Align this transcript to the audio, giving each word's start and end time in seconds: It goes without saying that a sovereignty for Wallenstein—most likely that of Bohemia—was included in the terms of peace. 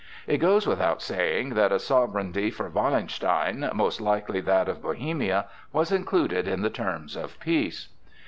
It 0.25 0.39
goes 0.39 0.65
without 0.65 0.99
saying 1.03 1.49
that 1.49 1.71
a 1.71 1.77
sovereignty 1.77 2.49
for 2.49 2.67
Wallenstein—most 2.67 4.01
likely 4.01 4.41
that 4.41 4.67
of 4.67 4.81
Bohemia—was 4.81 5.91
included 5.91 6.47
in 6.47 6.63
the 6.63 6.71
terms 6.71 7.15
of 7.15 7.39
peace. 7.39 7.89